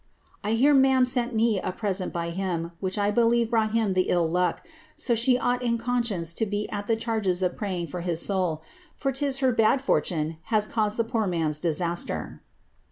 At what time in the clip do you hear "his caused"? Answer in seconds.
10.45-10.97